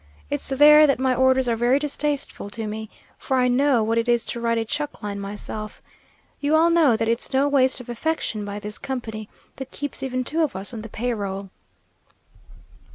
It's 0.31 0.49
there 0.49 0.87
that 0.87 0.97
my 0.97 1.13
orders 1.13 1.47
are 1.47 1.55
very 1.55 1.77
distasteful 1.77 2.49
to 2.49 2.65
me, 2.65 2.89
for 3.19 3.37
I 3.37 3.47
know 3.47 3.83
what 3.83 3.99
it 3.99 4.07
is 4.07 4.25
to 4.25 4.39
ride 4.41 4.57
a 4.57 4.65
chuck 4.65 5.03
line 5.03 5.19
myself. 5.19 5.79
You 6.39 6.55
all 6.55 6.71
know 6.71 6.97
that 6.97 7.07
it's 7.07 7.31
no 7.33 7.47
waste 7.47 7.79
of 7.79 7.87
affection 7.87 8.43
by 8.43 8.57
this 8.57 8.79
company 8.79 9.29
that 9.57 9.69
keeps 9.69 10.01
even 10.01 10.23
two 10.23 10.41
of 10.41 10.55
us 10.55 10.73
on 10.73 10.81
the 10.81 10.89
pay 10.89 11.13
roll." 11.13 11.51